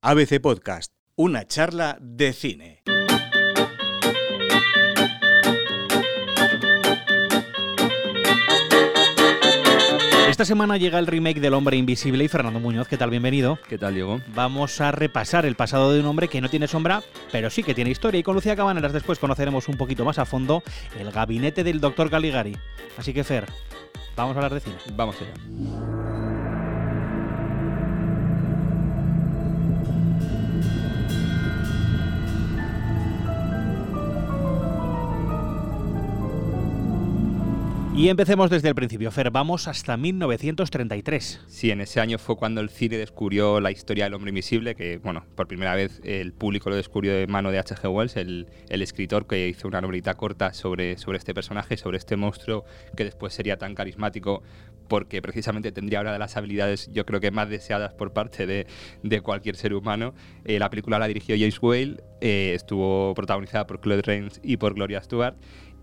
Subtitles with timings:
[0.00, 2.84] ABC Podcast, una charla de cine.
[10.28, 13.10] Esta semana llega el remake del Hombre Invisible y Fernando Muñoz, ¿qué tal?
[13.10, 13.58] Bienvenido.
[13.68, 14.20] ¿Qué tal, Diego?
[14.36, 17.02] Vamos a repasar el pasado de un hombre que no tiene sombra,
[17.32, 18.20] pero sí que tiene historia.
[18.20, 20.62] Y con Lucía Cabaneras después conoceremos un poquito más a fondo
[20.96, 22.56] el gabinete del doctor Caligari.
[22.96, 23.46] Así que, Fer,
[24.14, 24.76] vamos a hablar de cine.
[24.94, 26.17] Vamos allá.
[37.98, 41.40] Y empecemos desde el principio, Fer, vamos hasta 1933.
[41.48, 44.98] Sí, en ese año fue cuando el cine descubrió la historia del hombre invisible, que,
[44.98, 47.92] bueno, por primera vez el público lo descubrió de mano de H.G.
[47.92, 52.64] Wells, el, escritor que hizo una novelita corta sobre, sobre este personaje, sobre este monstruo
[52.96, 54.44] que después sería tan carismático
[54.86, 58.66] porque precisamente tendría una de las habilidades, yo creo que más deseadas por parte de,
[59.02, 60.14] de cualquier ser humano.
[60.44, 64.74] Eh, la película la dirigió James Whale, eh, estuvo protagonizada por Claude Rains y por
[64.74, 65.36] Gloria Stewart,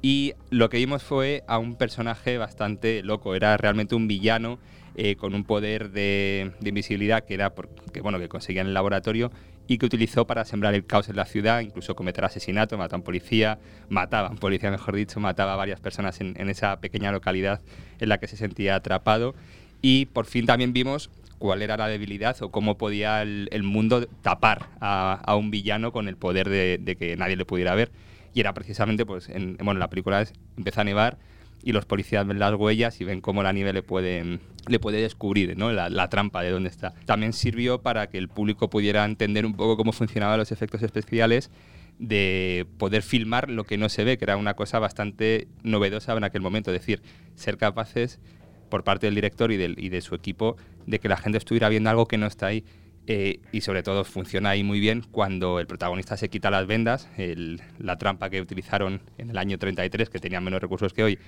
[0.05, 4.59] y lo que vimos fue a un personaje bastante loco, era realmente un villano
[4.93, 9.31] eh, con un poder de, invisibilidad que era porque, bueno, que conseguía en el laboratorio
[9.65, 12.99] y que utilizó para sembrar el caos en la ciudad, incluso cometer asesinato, mataba a
[12.99, 13.57] un policía,
[13.89, 17.61] mataba a un policía, mejor dicho, mataba a varias personas en, esa pequeña localidad
[17.99, 19.33] en la que se sentía atrapado.
[19.81, 24.69] Y por fin también vimos cuál era la debilidad o cómo podía el, mundo tapar
[24.79, 27.89] a, un villano con el poder de, de que nadie le pudiera ver
[28.35, 31.17] y era precisamente, pues, en, bueno, la película es, empieza a nevar
[31.63, 35.01] y los policías ven las huellas y ven cómo la nieve le puede, le puede
[35.01, 35.71] descubrir ¿no?
[35.71, 36.93] la, trampa de dónde está.
[37.05, 41.49] También sirvió para que el público pudiera entender un poco cómo funcionaban los efectos especiales
[41.97, 46.25] de poder filmar lo que no se ve, que era una cosa bastante novedosa en
[46.25, 47.01] aquel momento, es decir,
[47.35, 48.19] ser capaces
[48.69, 51.69] por parte del director y, del, y de su equipo de que la gente estuviera
[51.69, 52.65] viendo algo que no está ahí.
[53.07, 57.07] Eh, y sobre todo funciona ahí muy bien cuando el protagonista se quita las vendas.
[57.17, 61.19] El, la trampa que utilizaron en el año 33, que tenían menos recursos que hoy,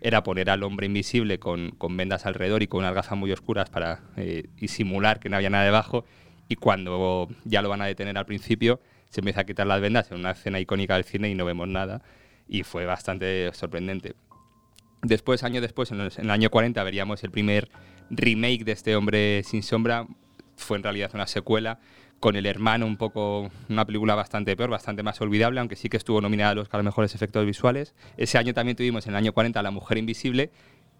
[0.00, 4.02] era poner al hombre invisible con, vendas alrededor y con unas gafas muy oscuras para
[4.16, 6.04] eh, y simular que no había nada debajo.
[6.48, 10.10] Y cuando ya lo van a detener al principio, se empieza a quitar las vendas
[10.10, 12.02] en una escena icónica del cine y no vemos nada.
[12.46, 14.14] Y fue bastante sorprendente.
[15.02, 17.70] Después, años después, en, en el año 40, veríamos el primer
[18.10, 20.06] remake de este hombre sin sombra,
[20.56, 21.78] fue en realidad una secuela
[22.20, 25.98] con el hermano un poco una película bastante peor, bastante más olvidable, aunque sí que
[25.98, 27.94] estuvo nominada a los mejores efectos visuales.
[28.16, 30.50] Ese año también tuvimos en el año 40 La Mujer Invisible,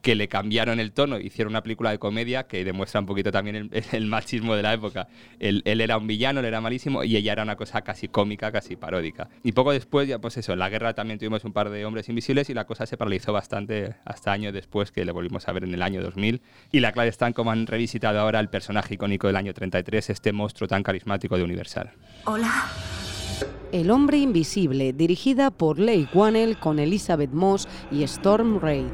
[0.04, 3.56] que le cambiaron el tono, hicieron una película de comedia que demuestra un poquito también
[3.56, 5.08] el, el machismo de la época.
[5.40, 8.52] Él, él, era un villano, él era malísimo y ella era una cosa casi cómica,
[8.52, 9.30] casi paródica.
[9.42, 12.06] Y poco después, ya pues eso, en la guerra también tuvimos un par de hombres
[12.10, 15.64] invisibles y la cosa se paralizó bastante hasta años después que le volvimos a ver
[15.64, 16.42] en el año 2000.
[16.70, 20.10] Y la clave está en cómo han revisitado ahora el personaje icónico del año 33,
[20.10, 21.92] este monstruo tan carismático de Universal.
[22.26, 22.66] Hola.
[23.72, 28.84] El hombre invisible, dirigida por Leigh Whannell con Elizabeth Moss y Storm Reid.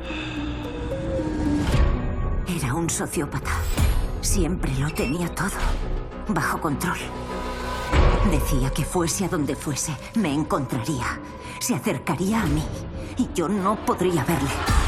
[2.81, 3.51] Un sociópata.
[4.23, 5.51] Siempre lo tenía todo
[6.29, 6.97] bajo control.
[8.31, 11.21] Decía que fuese a donde fuese, me encontraría.
[11.59, 12.65] Se acercaría a mí
[13.19, 14.80] y yo no podría verle.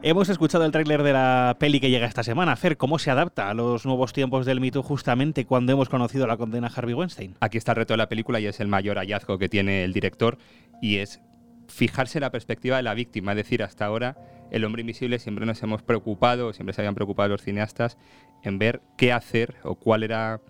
[0.00, 2.54] Hemos escuchado el tráiler de la peli que llega esta semana.
[2.54, 6.36] Fer, ¿cómo se adapta a los nuevos tiempos del mito justamente cuando hemos conocido la
[6.36, 7.34] condena Harvey Weinstein?
[7.40, 9.92] Aquí está el reto de la película y es el mayor hallazgo que tiene el
[9.92, 10.38] director
[10.80, 11.20] y es
[11.66, 13.32] fijarse en la perspectiva de la víctima.
[13.32, 14.16] Es decir, hasta ahora
[14.52, 17.98] el hombre invisible siempre nos hemos preocupado, siempre se habían preocupado los cineastas
[18.44, 20.40] en ver qué hacer o cuál era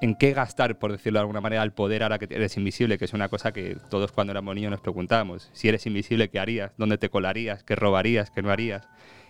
[0.00, 3.04] en qué gastar, por decirlo de alguna manera, el poder ahora que eres invisible, que
[3.04, 5.50] es una cosa que todos cuando éramos niños nos preguntábamos.
[5.52, 6.72] Si eres invisible, ¿qué harías?
[6.76, 7.62] ¿Dónde te colarías?
[7.64, 8.30] ¿Qué robarías?
[8.30, 8.88] ¿Qué no harías?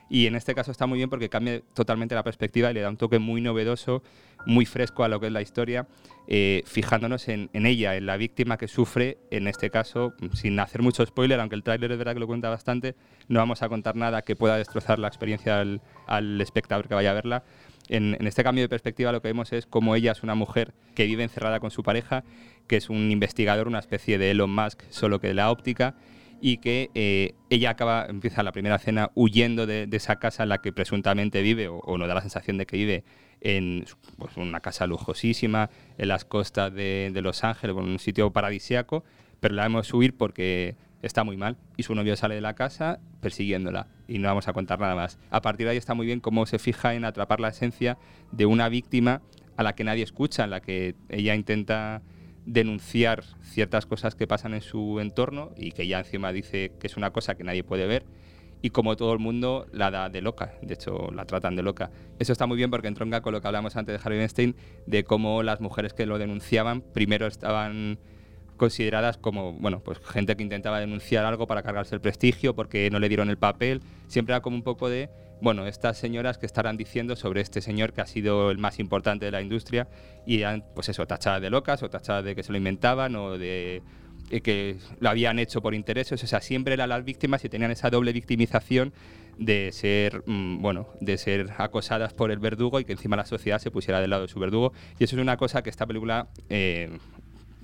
[0.08, 2.90] Y en este caso está muy bien porque cambia totalmente la perspectiva y le da
[2.90, 4.02] un toque muy novedoso,
[4.46, 5.86] muy fresco a lo que es la historia,
[6.28, 11.04] eh, fijándonos en, ella, en la víctima que sufre, en este caso, sin hacer mucho
[11.06, 12.94] spoiler, aunque el tráiler es verdad que lo cuenta bastante,
[13.28, 15.64] no vamos a contar nada que pueda destrozar la experiencia
[16.06, 17.44] al espectador que vaya a verla.
[17.88, 21.04] En, este cambio de perspectiva lo que vemos es cómo ella es una mujer que
[21.04, 22.24] vive encerrada con su pareja,
[22.66, 25.94] que es un investigador, una especie de Elon Musk, solo que de la óptica,
[26.40, 30.58] y que eh, ella acaba, empieza la primera cena huyendo de, esa casa en la
[30.58, 33.04] que presuntamente vive, o, o nos da la sensación de que vive
[33.40, 33.84] en
[34.18, 39.04] pues, una casa lujosísima, en las costas de, de Los Ángeles, en un sitio paradisiaco,
[39.40, 42.98] pero la vemos huir porque está muy mal y su novio sale de la casa
[43.24, 45.18] persiguiéndola y no vamos a contar nada más.
[45.30, 47.96] A partir de ahí está muy bien cómo se fija en atrapar la esencia
[48.32, 49.22] de una víctima
[49.56, 52.02] a la que nadie escucha, en la que ella intenta
[52.44, 56.98] denunciar ciertas cosas que pasan en su entorno y que ella encima dice que es
[56.98, 58.04] una cosa que nadie puede ver
[58.60, 61.90] y como todo el mundo la da de loca, de hecho la tratan de loca.
[62.18, 64.54] Eso está muy bien porque entronca con lo que hablamos antes de Harvey Weinstein,
[64.86, 67.98] de cómo las mujeres que lo denunciaban primero estaban
[68.56, 72.98] consideradas como bueno pues gente que intentaba denunciar algo para cargarse el prestigio porque no
[72.98, 75.10] le dieron el papel siempre era como un poco de
[75.40, 79.24] bueno estas señoras que estarán diciendo sobre este señor que ha sido el más importante
[79.24, 79.88] de la industria
[80.26, 83.36] y eran pues eso tachadas de locas o tachadas de que se lo inventaban o
[83.38, 83.82] de
[84.30, 87.70] eh, que lo habían hecho por intereses, o sea, siempre eran las víctimas y tenían
[87.70, 88.94] esa doble victimización
[89.38, 93.58] de ser, mm, bueno, de ser acosadas por el verdugo y que encima la sociedad
[93.58, 94.72] se pusiera del lado de su verdugo.
[94.98, 96.98] Y eso es una cosa que esta película eh,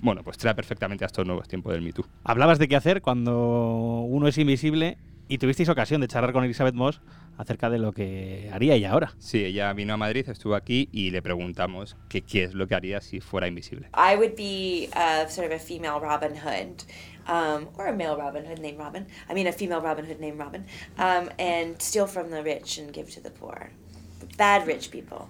[0.01, 2.05] bueno, pues trae perfectamente a estos nuevos tiempos del Me Too.
[2.23, 6.75] Hablabas de qué hacer cuando uno es invisible y tuvisteis ocasión de charlar con Elizabeth
[6.75, 7.01] Moss
[7.37, 9.13] acerca de lo que haría ella ahora.
[9.19, 12.99] Sí, ella vino a Madrid, estuvo aquí y le preguntamos qué es lo que haría
[12.99, 13.87] si fuera invisible.
[13.95, 16.83] I would be uh, sort of a female Robin Hood.
[17.27, 19.05] Um, or a male Robin Hood named Robin.
[19.29, 20.65] I mean, a female Robin Hood named Robin.
[20.97, 23.69] Um, and steal from the rich and give to the poor.
[24.37, 25.29] Bad rich people.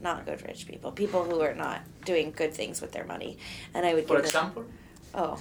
[0.00, 3.38] Not good rich people, people who are not doing good things with their money.
[3.74, 4.62] And I would For example?
[4.62, 4.72] Them,
[5.14, 5.34] oh.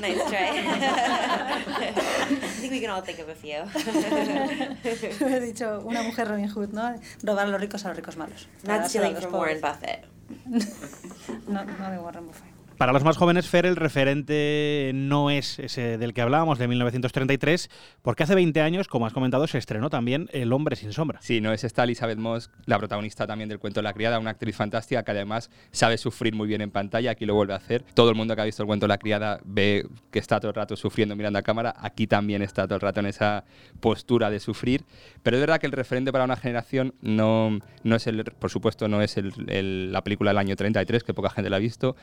[0.00, 1.82] nice try.
[1.82, 3.64] I think we can all think of a few.
[5.28, 6.98] He dicho una mujer Robin Hood, ¿no?
[7.22, 8.46] Robar a los ricos a los ricos malos.
[8.64, 10.04] Not stealing from Warren Buffett.
[11.48, 12.51] no, no de Warren Buffett.
[12.82, 17.70] Para los más jóvenes, Fer, el referente no es ese del que hablábamos, de 1933,
[18.02, 21.20] porque hace 20 años, como has comentado, se estrenó también El hombre sin sombra.
[21.22, 24.56] Sí, no es esta Elizabeth Moss, la protagonista también del cuento la criada, una actriz
[24.56, 27.84] fantástica que además sabe sufrir muy bien en pantalla, aquí lo vuelve a hacer.
[27.94, 30.56] Todo el mundo que ha visto el cuento la criada ve que está todo el
[30.56, 33.44] rato sufriendo mirando a cámara, aquí también está todo el rato en esa
[33.78, 34.84] postura de sufrir,
[35.22, 38.88] pero es verdad que el referente para una generación no, no es el, por supuesto,
[38.88, 41.94] no es la película del año 33, que poca gente la ha visto,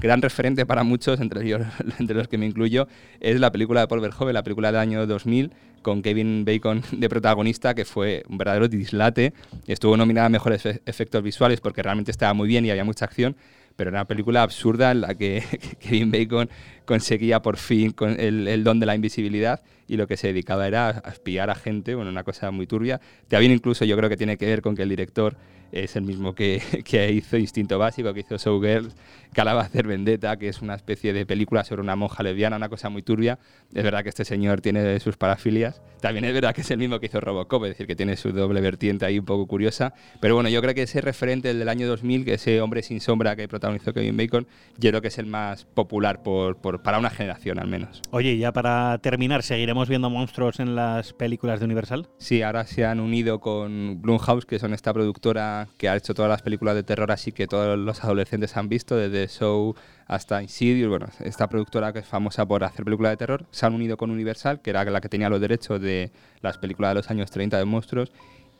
[0.00, 1.40] gran referente para muchos, entre,
[1.98, 2.88] entre los que me incluyo,
[3.20, 5.52] es la película de Paul Verhoeven, la película del año 2000,
[5.82, 9.32] con Kevin Bacon de protagonista, que fue un verdadero dislate.
[9.66, 13.36] Estuvo nominada a mejores efectos visuales porque realmente estaba muy bien y había mucha acción,
[13.76, 15.42] pero era una película absurda en la que
[15.80, 16.50] Kevin Bacon
[16.84, 21.02] conseguía por fin el, el, don de la invisibilidad y lo que se dedicaba era
[21.04, 23.00] a espiar a gente, bueno, una cosa muy turbia.
[23.28, 25.36] También incluso yo creo que tiene que ver con que el director
[25.72, 28.94] es el mismo que, que hizo Instinto Básico, que hizo Showgirls,
[29.32, 32.88] que hacer Vendetta, que es una especie de película sobre una monja lesbiana, una cosa
[32.88, 33.38] muy turbia.
[33.74, 35.80] Es verdad que este señor tiene sus parafilias.
[36.00, 38.32] También es verdad que es el mismo que hizo Robocop, es decir, que tiene su
[38.32, 39.92] doble vertiente ahí un poco curiosa.
[40.20, 43.00] Pero bueno, yo creo que ese referente, el del año 2000, que ese hombre sin
[43.00, 44.46] sombra que protagonizó Kevin Bacon,
[44.78, 48.02] yo creo que es el más popular por, por, para una generación al menos.
[48.10, 52.08] Oye, ya para terminar, ¿seguiremos viendo monstruos en las películas de Universal?
[52.18, 56.28] Sí, ahora se han unido con Blumhouse, que son esta productora que ha hecho todas
[56.28, 59.74] las películas de terror, así que todos los adolescentes han visto, desde Show
[60.06, 60.88] hasta Insidious.
[60.88, 64.10] Bueno, esta productora que es famosa por hacer películas de terror, se han unido con
[64.10, 66.10] Universal, que era la que tenía los derechos de
[66.40, 68.12] las películas de los años 30 de monstruos,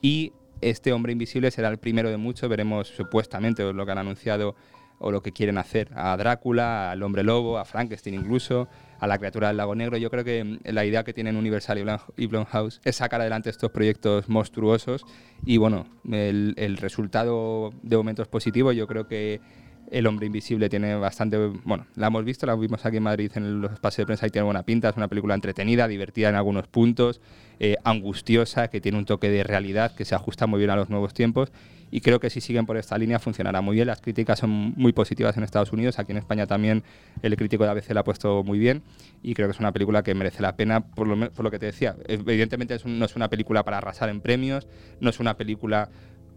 [0.02, 4.54] y este hombre invisible será el primero de muchos, veremos supuestamente lo que han anunciado
[4.98, 8.68] o lo que quieren hacer a Drácula, al hombre lobo, a Frankenstein incluso,
[9.00, 9.96] a la criatura del lago negro.
[9.96, 13.70] Yo creo que mm, la idea que tienen Universal y Blumhouse es sacar adelante estos
[13.70, 15.04] proyectos monstruosos
[15.44, 18.72] y bueno, el, el resultado de momento es positivo.
[18.72, 19.40] Yo creo que
[19.90, 21.36] el hombre invisible tiene bastante.
[21.64, 24.30] Bueno, la hemos visto, la vimos aquí en Madrid en los pases de prensa y
[24.30, 24.88] tiene buena pinta.
[24.88, 27.20] Es una película entretenida, divertida en algunos puntos,
[27.58, 30.90] eh, angustiosa, que tiene un toque de realidad que se ajusta muy bien a los
[30.90, 31.52] nuevos tiempos
[31.90, 33.86] y creo que si siguen por esta línea funcionará muy bien.
[33.86, 36.84] Las críticas son muy positivas en Estados Unidos, aquí en España también
[37.22, 38.82] el crítico de ABC la ha puesto muy bien
[39.22, 41.96] y creo que es una película que merece la pena por lo que te decía.
[42.06, 44.68] Evidentemente no es una película para arrasar en premios,
[45.00, 45.90] no es una película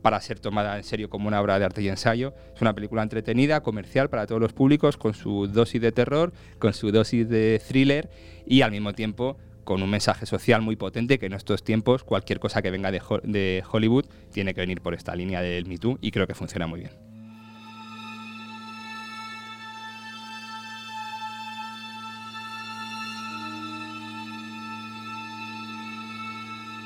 [0.03, 2.36] para ser tomada en serio como una obra de arte y ensayo.
[2.53, 6.74] Es una película entretenida, comercial para todos los públicos, con su dosis de terror, con
[6.74, 8.12] su dosis de thriller
[8.45, 12.39] y al mismo tiempo con un mensaje social muy potente que en estos tiempos cualquier
[12.39, 16.12] cosa que venga de, Hollywood tiene que venir por esta línea del Me Too y
[16.12, 17.02] creo que funciona muy bien.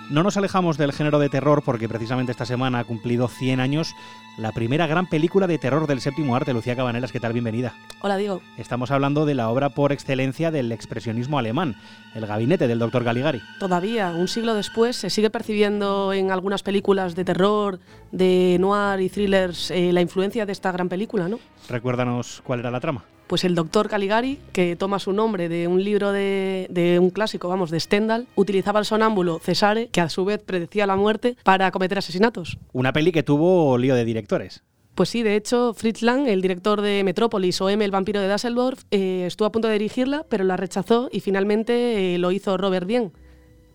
[0.09, 3.93] No nos alejamos del género de terror porque precisamente esta semana ha cumplido 100 años
[4.37, 6.53] la primera gran película de terror del séptimo arte.
[6.53, 7.33] Lucía Cabanelas, ¿qué tal?
[7.33, 7.73] Bienvenida.
[8.01, 8.41] Hola, Diego.
[8.57, 11.75] Estamos hablando de la obra por excelencia del expresionismo alemán,
[12.15, 13.41] El gabinete del doctor Galigari.
[13.59, 17.79] Todavía, un siglo después, se sigue percibiendo en algunas películas de terror,
[18.13, 21.37] de noir y thrillers eh, la influencia de esta gran película, ¿no?
[21.67, 23.03] Recuérdanos cuál era la trama.
[23.27, 27.71] Pues el doctor Caligari, que toma su nombre de un libro de, un clásico, vamos,
[27.71, 31.97] de Stendhal, utilizaba el sonámbulo Cesare, que a su vez predecía la muerte, para cometer
[31.97, 32.57] asesinatos.
[32.71, 34.63] Una peli que tuvo lío de directores.
[34.95, 38.31] Pues sí, de hecho, Fritz Lang, el director de Metrópolis o M, el vampiro de
[38.31, 42.57] Dusseldorf, eh, estuvo a punto de dirigirla, pero la rechazó y finalmente eh, lo hizo
[42.57, 43.11] Robert Dien.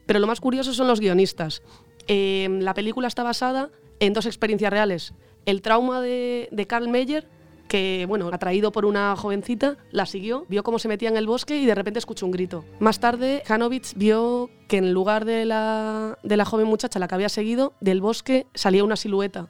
[0.06, 1.62] Pero lo más curioso son los guionistas.
[2.08, 3.68] Eh, la película está basada
[4.00, 5.12] en dos experiencias reales.
[5.44, 7.28] El trauma de, de Karl Meyer,
[7.68, 11.56] que, bueno, atraído por una jovencita, la siguió, vio cómo se metía en el bosque
[11.56, 12.64] y de repente escuchó un grito.
[12.80, 17.14] Más tarde, Hanovitz vio que en lugar de la, de la joven muchacha la que
[17.14, 19.48] había seguido, del bosque salía una silueta.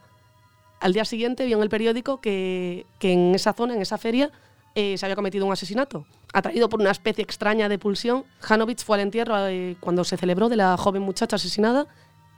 [0.80, 4.32] Al día siguiente vio en el periódico que, que en esa zona, en esa feria,
[4.74, 6.06] eh, se había cometido un asesinato.
[6.32, 10.48] Atraído por una especie extraña de pulsión, Hanovitz fue al entierro eh, cuando se celebró
[10.48, 11.86] de la joven muchacha asesinada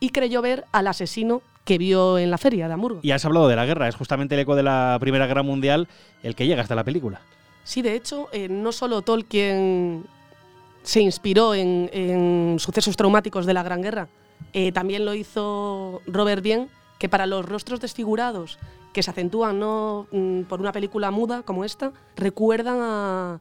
[0.01, 3.01] y creyó ver al asesino que vio en la feria de Hamburgo.
[3.03, 5.89] Y has hablado de la guerra, es justamente el eco de la Primera Guerra Mundial
[6.23, 7.21] el que llega hasta la película.
[7.65, 10.05] Sí, de hecho, eh, no solo Tolkien
[10.83, 14.09] se inspiró en, en sucesos traumáticos de la Gran Guerra,
[14.53, 16.69] eh, también lo hizo Robert Dien,
[16.99, 18.59] que para los rostros desfigurados
[18.93, 20.07] que se acentúan ¿no?
[20.13, 23.41] Mm, por una película muda como esta, recuerdan a,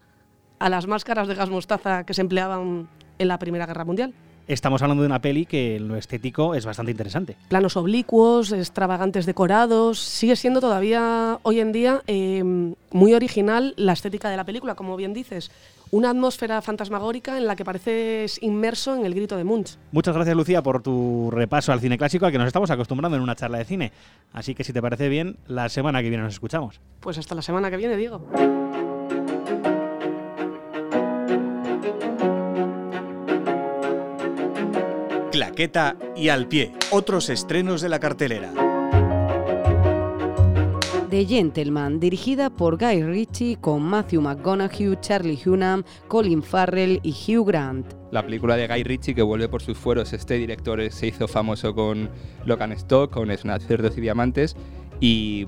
[0.59, 2.87] a las máscaras de gas mostaza que se empleaban
[3.19, 4.13] en la Primera Guerra Mundial.
[4.47, 7.37] Estamos hablando de una peli que en lo estético es bastante interesante.
[7.47, 9.99] Planos oblicuos, extravagantes decorados.
[9.99, 12.43] Sigue siendo todavía hoy en día eh,
[12.91, 15.49] muy original la estética de la película, como bien dices.
[15.91, 19.77] Una atmósfera fantasmagórica en la que pareces inmerso en el grito de Munch.
[19.91, 23.23] Muchas gracias, Lucía, por tu repaso al cine clásico al que nos estamos acostumbrando en
[23.23, 23.91] una charla de cine.
[24.33, 26.81] Así que, si te parece bien, la semana que viene nos escuchamos.
[26.99, 28.27] Pues hasta la semana que viene, Diego.
[35.33, 36.73] Claqueta y al pie.
[36.91, 38.53] Otros estrenos de la cartelera.
[41.09, 47.47] The Gentleman, dirigida por Guy Ritchie con Matthew McConaughey, Charlie Hunnam, Colin Farrell y Hugh
[47.47, 47.95] Grant.
[48.11, 50.13] La película de Guy Ritchie que vuelve por sus fueros.
[50.13, 52.11] Este director se hizo famoso con
[52.45, 54.55] Logan Stock, con Snatch, Cerdos y Diamantes
[54.99, 55.47] y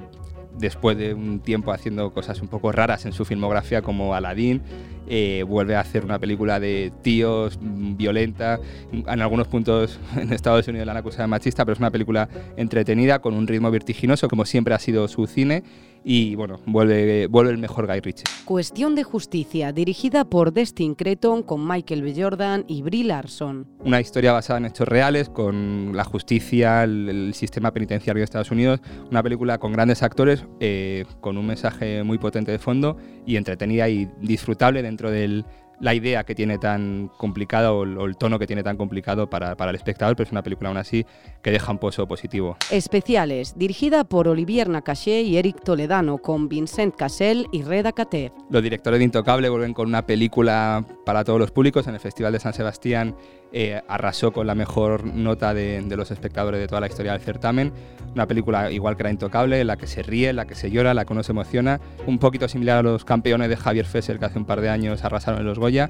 [0.58, 4.63] después de un tiempo haciendo cosas un poco raras en su filmografía como Aladdin,
[5.07, 8.59] eh, vuelve a hacer una película de tíos, violenta,
[8.91, 12.27] en algunos puntos en Estados Unidos la han acusado de machista, pero es una película
[12.57, 15.63] entretenida, con un ritmo vertiginoso, como siempre ha sido su cine,
[16.07, 18.25] y bueno, vuelve, vuelve el mejor Guy Ritchie.
[18.45, 22.13] Cuestión de justicia, dirigida por Destin Cretton con Michael B.
[22.15, 23.67] Jordan y Brie Larson.
[23.79, 28.51] Una historia basada en hechos reales, con la justicia, el, el sistema penitenciario de Estados
[28.51, 33.35] Unidos, una película con grandes actores, eh, con un mensaje muy potente de fondo y
[33.38, 35.45] entretenida y disfrutable dentro de
[35.79, 39.29] la idea que tiene tan complicada o el, o el tono que tiene tan complicado
[39.29, 41.05] para, para, el espectador, pero es una película aún así
[41.41, 42.58] que deja un pozo positivo.
[42.72, 48.32] Especiales, dirigida por Olivier Nakache y Eric Toledano, con Vincent Cassel y Reda Kateb.
[48.50, 51.88] Los directores de Intocable vuelven con una película para todos los públicos.
[51.88, 53.15] En el Festival de San Sebastián
[53.51, 57.22] eh, arrasó con la mejor nota de, de, los espectadores de toda la historia del
[57.22, 57.72] certamen.
[58.13, 61.05] Una película igual que era Intocable, la que se ríe, la que se llora, la
[61.05, 61.79] que uno se emociona.
[62.08, 65.03] Un poquito similar a los campeones de Javier Fesser que hace un par de años
[65.03, 65.89] arrasaron en los Goya.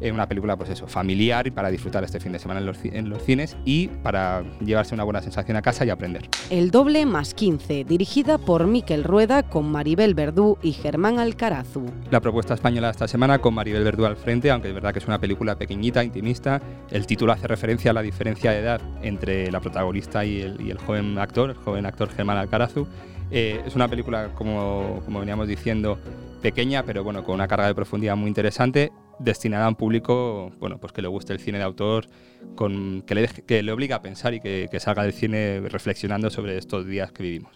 [0.00, 2.78] Eh, una película, pues eso, familiar y para disfrutar este fin de semana en los,
[2.84, 6.28] en los, cines y para llevarse una buena sensación a casa y aprender.
[6.50, 11.86] El doble más 15, dirigida por Miquel Rueda con Maribel Verdú y Germán Alcarazu.
[12.12, 15.06] La propuesta española esta semana con Maribel Verdú al frente, aunque es verdad que es
[15.08, 16.62] una película pequeñita, intimista.
[16.92, 20.70] El título hace referencia a la diferencia de edad entre la protagonista y el, y
[20.70, 22.86] el joven actor, el joven actor Germán Alcarazu.
[23.32, 25.98] Eh, es una película, como, como veníamos diciendo,
[26.40, 30.78] pequeña, pero bueno, con una carga de profundidad muy interesante destinada a un público bueno,
[30.78, 32.06] pues que le guste el cine de autor,
[32.54, 36.30] con, que, le, que le obliga a pensar y que, que salga del cine reflexionando
[36.30, 37.52] sobre estos días que vivimos.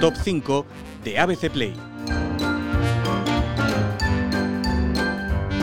[0.00, 0.66] Top 5
[1.04, 1.91] de ABC Play.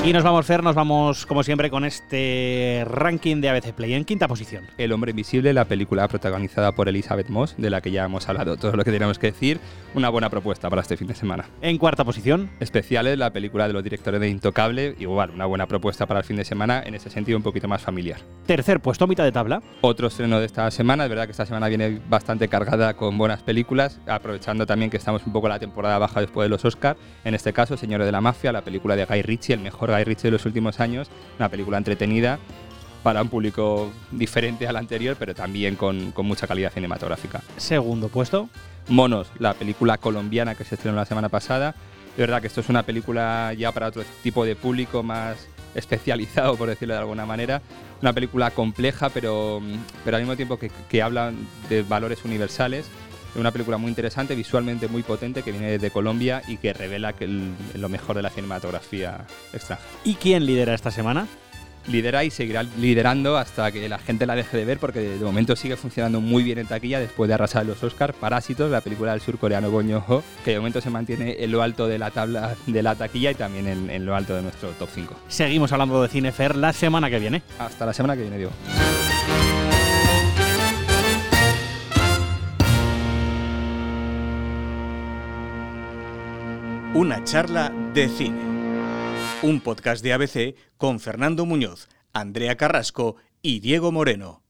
[0.09, 4.05] Y nos vamos, Fer, nos vamos como siempre con este ranking de ABC Play en
[4.05, 4.65] quinta posición.
[4.79, 8.57] El hombre invisible, la película protagonizada por Elizabeth Moss, de la que ya hemos hablado
[8.57, 9.59] todo lo que tenemos que decir.
[9.93, 11.45] Una buena propuesta para este fin de semana.
[11.61, 12.49] En cuarta posición.
[12.59, 14.95] Especiales, la película de los directores de Intocable.
[14.97, 17.83] Igual, una buena propuesta para el fin de semana, en ese sentido un poquito más
[17.83, 18.19] familiar.
[18.47, 19.61] Tercer puesto, mitad de tabla.
[19.81, 21.03] Otro estreno de esta semana.
[21.03, 25.23] Es verdad que esta semana viene bastante cargada con buenas películas, aprovechando también que estamos
[25.27, 26.99] un poco la temporada baja después de los Oscars.
[27.23, 30.05] En este caso, Señores de la Mafia, la película de Guy Ritchie, el mejor Guy
[30.05, 32.39] Ritchie de los últimos años, una película entretenida
[33.03, 37.41] para un público diferente al anterior, pero también con, con, mucha calidad cinematográfica.
[37.57, 38.49] Segundo puesto.
[38.87, 41.75] Monos, la película colombiana que se estrenó la semana pasada.
[42.17, 46.57] De verdad que esto es una película ya para otro tipo de público más especializado,
[46.57, 47.61] por decirlo de alguna manera.
[48.01, 49.61] Una película compleja, pero,
[50.03, 51.31] pero al mismo tiempo que, que habla
[51.69, 52.89] de valores universales
[53.35, 57.25] una película muy interesante, visualmente muy potente, que viene desde Colombia y que revela que
[57.25, 59.89] el, lo mejor de la cinematografía extranjera.
[60.03, 61.27] ¿Y quién lidera esta semana?
[61.87, 65.55] lidera y seguirá liderando hasta que la gente la deje de ver porque de momento
[65.55, 68.15] sigue funcionando muy bien en taquilla después de arrasar los Oscars.
[68.15, 71.87] Parásitos, la película del surcoreano Bong Joon-ho, que de momento se mantiene en lo alto
[71.87, 74.89] de la tabla de la taquilla y también en, en lo alto de nuestro top
[74.93, 75.15] 5.
[75.27, 77.41] Seguimos hablando de Cinefer la semana que viene.
[77.57, 78.51] Hasta la semana que viene, Diego.
[86.99, 88.41] Una charla de cine.
[89.41, 94.43] Un podcast de ABC con Fernando Muñoz, Andrea Carrasco y Diego Moreno.